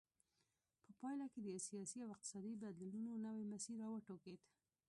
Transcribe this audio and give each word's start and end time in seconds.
په 0.83 0.91
پایله 0.99 1.25
کې 1.33 1.39
د 1.43 1.47
سیاسي 1.67 1.97
او 2.03 2.09
اقتصادي 2.13 2.53
بدلونونو 2.63 3.23
نوی 3.27 3.43
مسیر 3.53 3.75
را 3.81 3.87
وټوکېد. 3.91 4.39